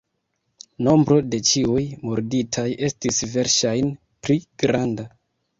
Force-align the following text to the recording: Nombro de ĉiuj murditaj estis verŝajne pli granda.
Nombro 0.87 1.17
de 1.33 1.39
ĉiuj 1.49 1.83
murditaj 2.07 2.65
estis 2.89 3.21
verŝajne 3.35 3.95
pli 4.25 4.39
granda. 4.65 5.07